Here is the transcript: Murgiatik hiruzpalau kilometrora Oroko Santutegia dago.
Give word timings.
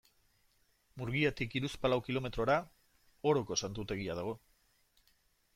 Murgiatik 1.01 1.57
hiruzpalau 1.59 1.99
kilometrora 2.09 2.57
Oroko 3.33 3.59
Santutegia 3.65 4.21
dago. 4.23 4.37